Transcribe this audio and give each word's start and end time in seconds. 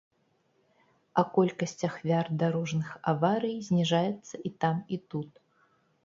А 1.21 1.23
колькасць 1.35 1.83
ахвяр 1.89 2.31
дарожных 2.43 2.89
аварый 3.11 3.53
зніжаецца 3.67 4.35
і 4.51 4.53
там, 4.65 4.81
і 4.97 4.99
тут. 5.15 5.31